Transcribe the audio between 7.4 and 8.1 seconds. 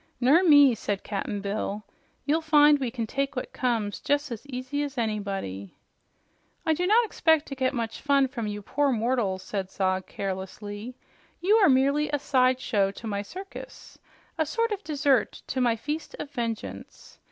to get much